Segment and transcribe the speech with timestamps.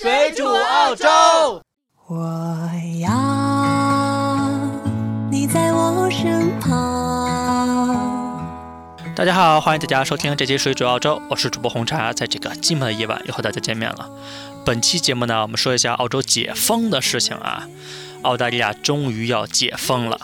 [0.00, 1.08] 水煮澳洲。
[2.06, 4.48] 我要
[5.28, 8.38] 你在我身旁。
[9.16, 14.08] 大家好，欢迎大家收听这期《水煮澳洲》，我是主播红茶，在这个寂寞的夜晚又和大家见面了。
[14.64, 17.66] 本期节目呢，我们说一下澳洲解封的事情啊。
[18.22, 20.20] 澳大利亚终于要解封了。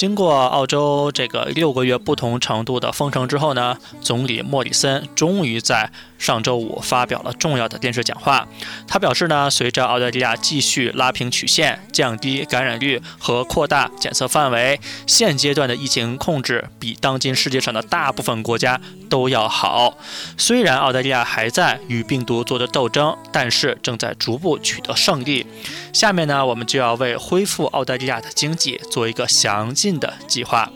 [0.00, 8.48] 经过澳洲这个六个月不同程度的封城之后呢，总理莫里森终于在上周五发表了重要的电视讲话。
[8.88, 18.80] 他表示呢，随着澳大利亚继续拉平曲线、降低感染率和扩大检测范围，现阶段的疫情控制比当今世界上的大部分国家
[19.10, 19.98] 都要好。
[20.38, 25.46] 虽然澳大利亚还在与病毒做着斗争，但是正在逐步取得胜利。
[25.92, 30.70] 下面呢，我们就要为恢复澳大利亚的经济做一个详尽的计划。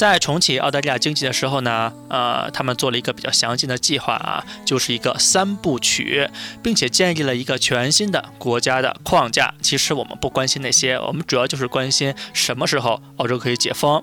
[0.00, 6.26] 在重启澳大利亚经济的时候呢，呃，他们做了一个比较详尽的计划啊，就是一个三部曲，
[6.62, 9.52] 并且建立了一个全新的国家的框架。
[9.60, 14.02] 其实我们不关心那些，我们主要就是关心什么时候澳洲可以解封。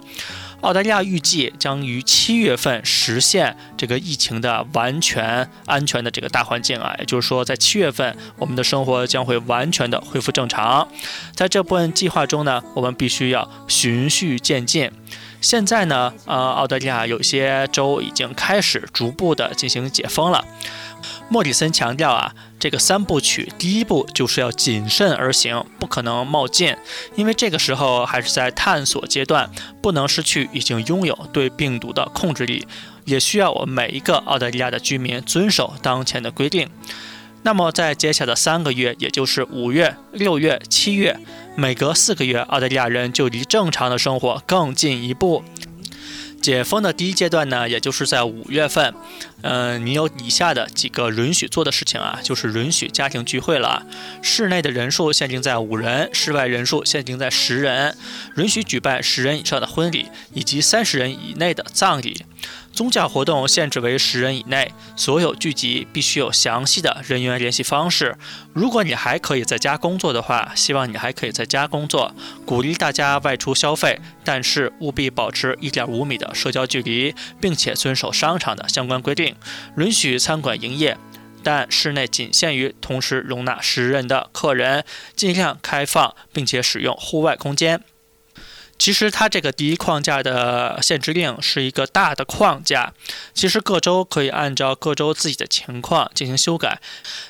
[0.62, 10.88] 澳大利亚预计将于七月份实现这个疫情的完全安全的这个大环境啊，也就是说，在七月份，我们的生活将会完全的恢复正常。
[11.34, 14.92] 在这部分计划中呢，我们必须要循序渐进。
[15.40, 20.44] 现在呢，呃，澳大利亚有些州已经开始逐步的进行解封了。
[21.30, 26.76] 莫里森强调啊，这个三部曲，第一步就是要谨慎而行，不可能冒进，
[27.16, 29.50] 因为这个时候还是在探索阶段，
[29.82, 32.66] 不能失去已经拥有对病毒的控制力，
[33.06, 36.68] 也需要我们每一个澳大利亚的居民遵守当前的规定。
[37.44, 41.18] 那么在接下来的三个月，也就是五月、六月、七月，
[41.56, 45.44] 每隔四个月，澳大利亚人就离正常的生活更进一步。
[46.40, 48.94] 解封的第一阶段呢，也就是在五月份，
[49.42, 53.86] 嗯，你有以下的几个允许做的事情啊，就是允许家庭聚会了，
[54.22, 57.98] 室内的人数限定在五人，室外人数限定在十人，
[58.38, 62.24] 允许举办十人以上的婚礼以及三十人以内的葬礼。
[62.78, 68.16] 宗教活动限制为十人以内，所有聚集必须有详细的人员联系方式。
[68.54, 72.14] 如果你还可以在家工作的话，希望你还可以在家工作。
[72.46, 79.36] 鼓励大家外出消费，但是务必保持一点五米的社交距离，并且遵守商场的相关规定。
[79.78, 80.96] 允许餐馆营业，
[81.42, 87.82] 但室内仅限于同时容纳十人的客人，尽量开放并且使用户外空间。
[88.78, 92.94] 其实它这个第一框架的限制令是一个大的框架，
[93.34, 96.80] 其实各州可以按照各州自己的情况进行修改。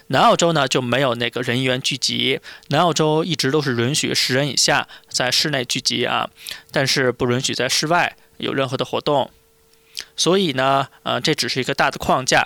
[0.07, 6.29] 南澳洲呢就没有那个人员聚集，南澳洲一直都是允许十人以下在室内聚集啊，
[6.71, 9.31] 但是不允许在室外有任何的活动。
[10.17, 12.45] 所以呢，呃，这只是一个大的框架。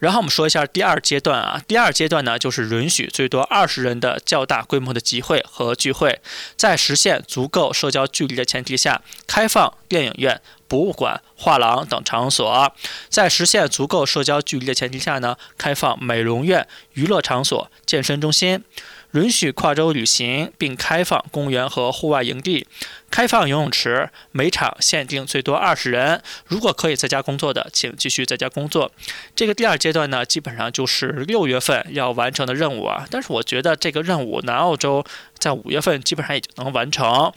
[0.00, 6.20] 然后我们说一下第二阶段啊，第二阶段呢，就是允许最多二十人的较大规模的集会和聚会，
[6.56, 12.72] 在实现足够社交距离的前提下，开放电影院、博物馆、画廊等场所；
[13.08, 18.64] 在实现足够社交距离的前提下呢，开放美容院、娱乐场所、健身中心。
[19.12, 22.66] 允许跨州旅行，并开放公园和户外营地，
[23.10, 26.22] 开放游泳池，每场限定最多二十人。
[26.46, 28.90] 如果可以在家工作的，请继续在家工作。
[29.36, 33.06] 这个第二阶段呢，基本上就是六月份要完成的任务啊。
[33.10, 35.04] 但是我觉得这个任务，南澳洲
[35.38, 37.32] 在五月份基本上也就能完成。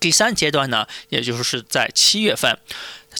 [0.00, 2.58] 第三阶段呢，也就是在七月份。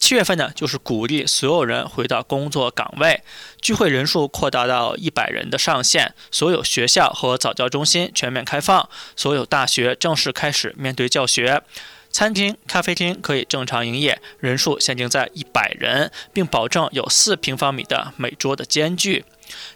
[0.02, 3.22] 七月份呢，就是鼓励所有人回到工作岗位，
[3.60, 11.62] 聚会人数扩大到一百人的上限，所有学校和早教中心全面开放，所有大学正式开始面对教学，
[12.10, 19.24] 餐厅、咖啡厅可以正常营业，人数限定在一百人，并保证有四平方米的每桌的间距。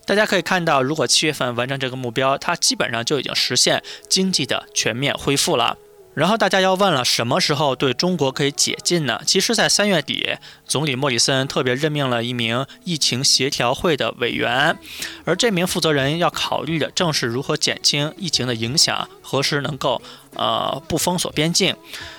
[0.05, 5.79] 大家可以看到，如果七月份完成这个目标，它基本上就已经实现经济的全面恢复了。
[6.17, 9.21] 然后大家要问了，什么时候对中国可以解禁呢？
[9.27, 14.79] 其实，在三月底，总理莫里森特别任命了一名疫情协调会的委员，
[15.27, 20.01] 而这名负责人要考虑的正是如何减轻疫情的影响，何时能够
[20.35, 21.77] 呃不封锁边境。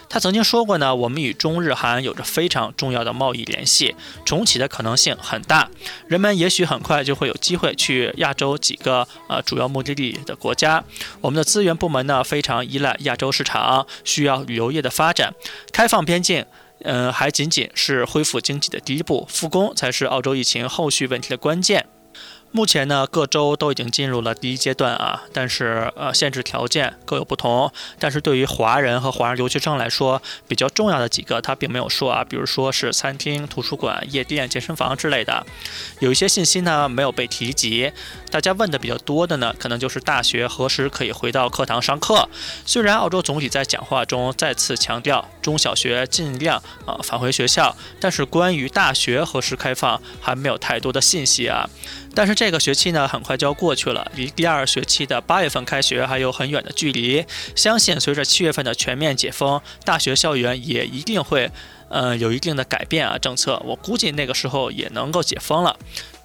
[0.10, 3.96] 他曾经说过呢，我们与中日韩有着非常重要的贸易联系，
[4.26, 5.70] 重启的可能性很大。
[6.08, 10.84] 人们也许很快就会有机会去亚洲几个呃主要目的地的国家。
[11.22, 15.34] 我们的资源部门呢非常依赖亚洲市场，需要旅游业的发展。
[15.72, 16.46] 开放边境，
[16.84, 21.86] 嗯，还仅仅是恢复经济的第一步，复工才是澳洲疫情后续问题的关键。
[22.52, 27.72] 目前呢，各州都已经进入了第一阶段啊，但是呃，限制条件各有不同。
[28.00, 35.46] 但是对于华人和华人留学生来说，比较重要的几个他并没有说啊，比如说是餐厅、图书馆、夜店、健身房之类的，
[36.00, 37.92] 有一些信息呢没有被提及。
[38.32, 42.28] 大家问的比较多的呢，可能就是大学何时可以回到课堂上课。
[42.66, 51.70] 虽然澳洲总理在讲话中再次强调中小学尽量啊返回学校，但是关于大学何时开放还没有太多的信息啊。
[52.16, 57.26] 但是这个学期呢，很快就要过去了，离第二学期的八月份开学还有很远的距离。
[57.56, 61.50] 相信随着七月份的全面解封，大学校园也一定会，
[61.90, 63.18] 呃，有一定的改变啊。
[63.18, 65.76] 政策，我估计那个时候也能够解封了。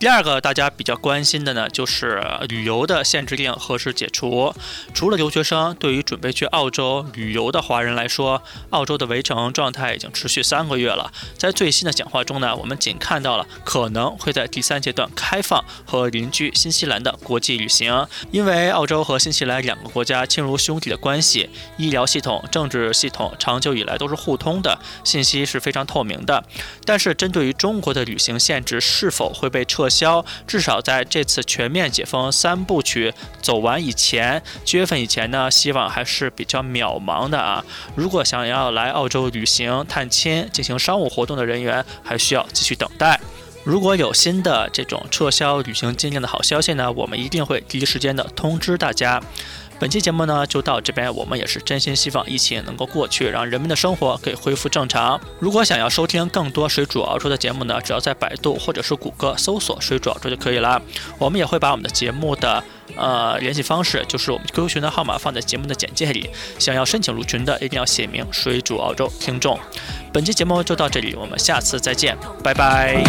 [0.03, 4.53] 第二个大家比较关心的呢，就是旅游的限制令何时解除？
[4.93, 11.13] 除了留学生，对于准备去澳洲旅游的华人来说，澳洲的围城状态已经持续三个月了。
[11.39, 26.43] 在最新的讲话中呢，我们仅看到了可能会在第三阶段开放和邻居新西兰的国际旅行，因为澳洲和新西兰两个国家亲如兄弟的关系，医疗系统、政治系统长久以来都是互通的，信息是非常透明的。
[26.85, 29.89] 但是针对于中国的旅行限制是否会被撤？
[29.93, 37.65] 消，至少在这次全面解封三部曲走完以前，七月份以前呢，希望还是比较渺茫的啊。
[37.95, 43.21] 如果想要来澳洲旅行、探亲、进行商务活动的人员，还需要继续等待。
[43.65, 49.23] 如果有新的这种撤销旅行禁令的好消息呢，我们一定会第一时间的通知大家。
[49.83, 55.21] 本期节目呢就到这边，我们也是真心希望疫情能够过去，让人们的生活可以恢复正常。
[55.41, 60.81] 如果想要收听更多水煮澳洲的节目呢，只要在百度或者是谷歌搜索“水煮澳洲”就可以了。
[61.19, 62.63] 我们也会把我们的节目的
[62.95, 66.31] 呃联系方式，就是我们 QQ 群的号码放在节目的简介里。
[66.61, 69.59] 想要申请入群的，一定要写明“水煮澳洲听众”。
[70.15, 73.03] 本期节目就到这里，我们下次再见，拜拜。